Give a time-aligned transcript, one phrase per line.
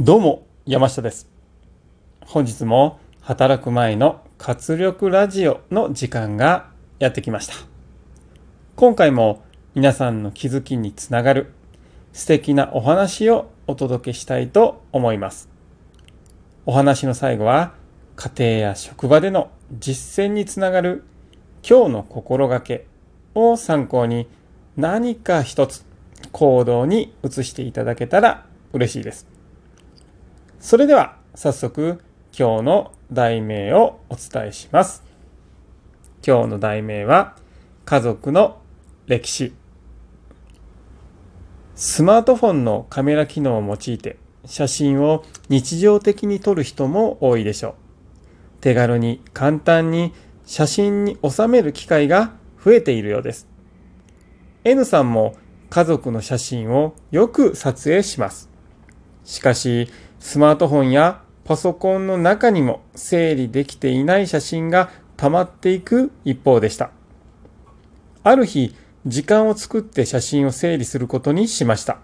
[0.00, 1.30] どうも山下です。
[2.26, 6.68] 本日も働く前の活力ラジオの時間が
[6.98, 7.54] やってきました。
[8.74, 9.44] 今回も
[9.76, 11.52] 皆さんの気づきにつながる
[12.12, 15.48] 素敵なお話をお届けしたいと思います。
[16.66, 17.74] お話の最後は
[18.16, 21.04] 家庭や職場での実践につながる
[21.62, 22.84] 今日の心がけ
[23.36, 24.26] を参考に
[24.76, 25.84] 何か一つ
[26.32, 29.33] 行動に移していただけたら嬉しいです。
[30.64, 32.00] それでは早速
[32.32, 35.04] 今日の題名をお伝えします。
[36.26, 37.36] 今日の題名は
[37.84, 38.62] 家族の
[39.06, 39.52] 歴史。
[41.74, 47.74] スマートフォンのカメラ機能を用いて写真を日常的に撮る人も多いでしょう。
[48.62, 50.14] 手軽に簡単に
[50.46, 52.32] 写真に収める機会が
[52.64, 53.46] 増えているようです。
[54.64, 55.36] N さんも
[55.68, 58.53] 家族の写真をよく撮影します。
[59.24, 59.88] しかし、
[60.20, 66.90] スマートフォンやパソコンの中にも整理できていない写真が溜まっていく一方でした。
[68.22, 68.74] ある日、
[69.06, 71.98] 時間を作って写真を整理することにしました。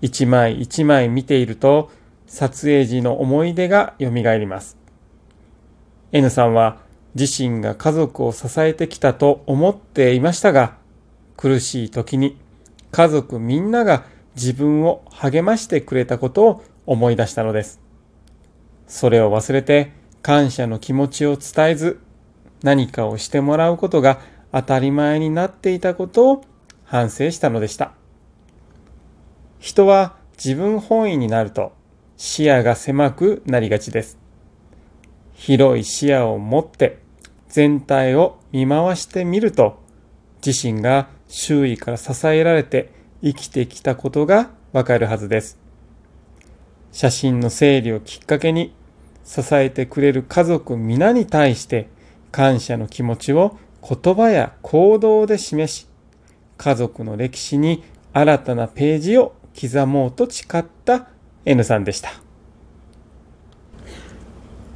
[0.00, 1.90] 一枚一枚見ていると、
[2.26, 4.78] 撮影時の思い出が蘇ります。
[6.12, 6.78] N さんは
[7.14, 10.76] 自身が家族を支えてきたと思っていましたが、
[11.36, 12.38] 苦しい時に
[12.92, 17.80] 家族みんなが自分を励ましてくれたことを思い出したのです。
[18.86, 19.92] それを忘れて
[20.22, 22.00] 感謝の気持ちを伝えず
[22.62, 24.20] 何かをしてもらうことが
[24.52, 26.44] 当たり前になっていたことを
[26.84, 27.92] 反省したのでした。
[29.58, 31.72] 人は自分本位になると
[32.16, 34.18] 視野が狭くなりがちです。
[35.34, 36.98] 広い視野を持って
[37.48, 39.80] 全体を見回してみると
[40.44, 42.90] 自身が周囲から支えられて
[43.22, 45.58] 生きてきたことがわかるはずです。
[46.92, 48.74] 写真の整理をきっかけに
[49.24, 51.88] 支えてくれる家族皆に対して
[52.32, 55.86] 感謝の気持ちを言葉や行動で示し、
[56.56, 57.82] 家族の歴史に
[58.12, 61.08] 新たなページを刻もうと誓った
[61.44, 62.10] N さんでした。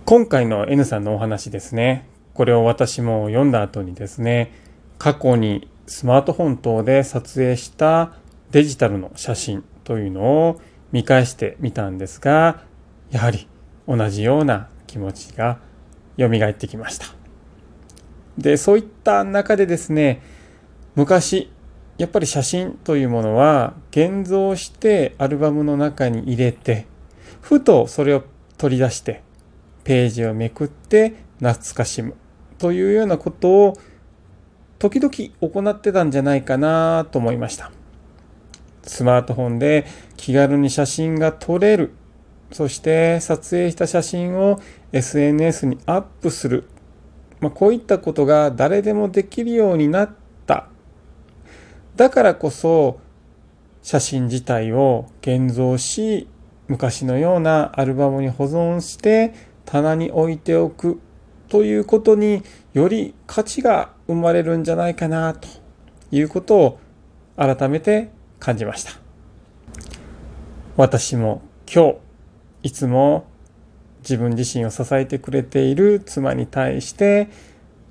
[0.05, 2.07] 今回の N さんのお話ですね。
[2.35, 4.53] これを私も読んだ後にですね、
[4.99, 8.13] 過去にスマートフォン等で撮影した
[8.55, 10.61] デジタルの写真というのを
[10.93, 12.63] 見返してみたんですが、
[13.11, 13.49] やはり
[13.89, 15.59] 同じような気持ちが
[16.21, 17.07] 蘇ってきました。
[18.39, 20.23] で、そういった中でですね、
[20.95, 21.51] 昔、
[21.99, 26.87] やっぱり写真というものは現像してアルバムの中に入れて、
[27.41, 28.23] ふとそれを
[28.57, 29.25] 取り出して
[29.83, 32.15] ページをめくって懐かしむ
[32.59, 33.75] というようなことを
[34.79, 37.73] 時々行ってたんじゃないかなと思いました。
[38.87, 39.87] スマートフォンで
[40.17, 41.93] 気軽に写真が撮れる。
[42.53, 44.61] そして撮影した写真を
[44.93, 46.69] SNS にアップする。
[47.41, 50.11] まあ、こういったことが誰でもできるようになっ
[50.47, 50.69] た。
[51.97, 53.01] だからこそ
[53.83, 56.29] 写真自体を現像し、
[56.69, 59.35] 昔のようなアルバムに保存して
[59.65, 61.01] 棚に置いておく
[61.49, 62.43] ということに
[62.73, 65.49] より価値が生まれるんじゃないかなと
[66.11, 66.79] いうことを
[67.37, 68.11] 改めて
[68.45, 68.93] 感じました。
[70.77, 71.97] 私も今日、
[72.65, 73.25] いつも
[74.01, 77.31] 自分自身を支えてくれている妻に対して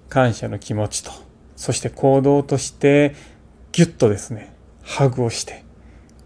[0.09, 1.09] 感謝の気持ちと、
[1.55, 3.15] そして行動として
[3.71, 4.53] ぎゅっとですね、
[4.83, 5.63] ハグをして、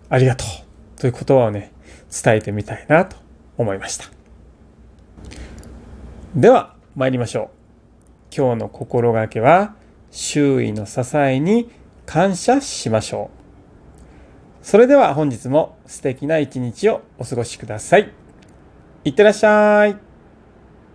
[0.09, 1.71] ありがとうという言葉をね、
[2.11, 3.15] 伝えてみたいなと
[3.57, 4.07] 思いました。
[6.35, 8.35] では、参りましょう。
[8.35, 9.75] 今日の心がけは、
[10.11, 11.69] 周囲の支えに
[12.05, 13.36] 感謝しましょう。
[14.67, 18.11] それでは本日も素敵な一日をお過ごしください。
[19.05, 20.06] いってらっしゃい。